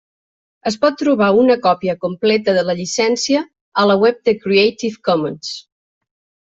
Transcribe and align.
Es 0.69 0.77
pot 0.85 0.95
trobar 1.01 1.27
una 1.41 1.57
còpia 1.67 1.95
completa 2.07 2.57
de 2.57 2.65
la 2.71 2.77
llicència 2.81 3.45
a 3.83 3.87
la 3.93 4.01
web 4.07 4.21
de 4.31 4.39
Creative 4.43 5.03
Commons. 5.11 5.57